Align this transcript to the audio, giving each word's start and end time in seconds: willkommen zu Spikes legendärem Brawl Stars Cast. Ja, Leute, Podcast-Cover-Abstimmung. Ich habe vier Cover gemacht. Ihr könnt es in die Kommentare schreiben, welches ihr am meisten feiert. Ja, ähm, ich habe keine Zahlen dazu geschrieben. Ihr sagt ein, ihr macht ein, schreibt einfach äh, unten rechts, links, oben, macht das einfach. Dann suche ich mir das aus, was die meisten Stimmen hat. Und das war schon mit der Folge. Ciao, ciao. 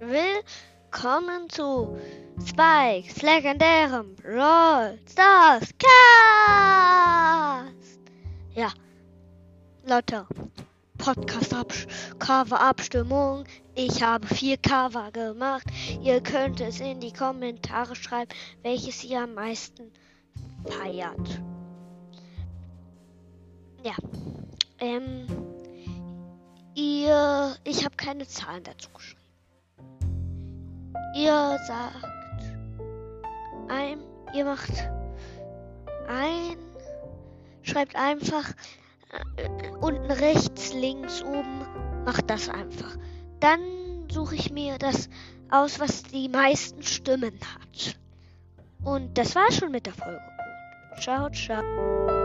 willkommen 0.00 1.50
zu 1.50 1.98
Spikes 2.46 3.22
legendärem 3.22 4.14
Brawl 4.14 4.96
Stars 5.10 5.74
Cast. 5.78 5.90
Ja, 8.54 8.72
Leute, 9.84 10.28
Podcast-Cover-Abstimmung. 10.98 13.42
Ich 13.74 14.00
habe 14.00 14.28
vier 14.28 14.58
Cover 14.58 15.10
gemacht. 15.10 15.66
Ihr 16.00 16.20
könnt 16.20 16.60
es 16.60 16.78
in 16.78 17.00
die 17.00 17.12
Kommentare 17.12 17.96
schreiben, 17.96 18.30
welches 18.62 19.02
ihr 19.02 19.22
am 19.22 19.34
meisten 19.34 19.90
feiert. 20.68 21.40
Ja, 23.82 23.96
ähm, 24.78 25.26
ich 27.64 27.84
habe 27.84 27.96
keine 27.96 28.26
Zahlen 28.26 28.62
dazu 28.64 28.88
geschrieben. 28.90 29.20
Ihr 31.16 31.58
sagt 31.66 32.04
ein, 33.68 33.98
ihr 34.34 34.44
macht 34.44 34.72
ein, 36.08 36.56
schreibt 37.62 37.96
einfach 37.96 38.50
äh, 39.36 39.70
unten 39.80 40.10
rechts, 40.10 40.72
links, 40.72 41.22
oben, 41.22 41.66
macht 42.04 42.28
das 42.28 42.48
einfach. 42.48 42.96
Dann 43.40 43.60
suche 44.10 44.34
ich 44.34 44.50
mir 44.50 44.78
das 44.78 45.08
aus, 45.50 45.78
was 45.80 46.02
die 46.02 46.28
meisten 46.28 46.82
Stimmen 46.82 47.38
hat. 47.40 47.96
Und 48.84 49.16
das 49.16 49.34
war 49.34 49.50
schon 49.50 49.70
mit 49.70 49.86
der 49.86 49.94
Folge. 49.94 50.20
Ciao, 51.00 51.30
ciao. 51.30 52.23